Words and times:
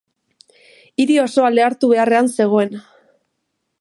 Hiri 1.03 1.17
osoa 1.23 1.51
lehertu 1.57 1.91
beharrean 1.93 2.31
zegoen. 2.39 2.75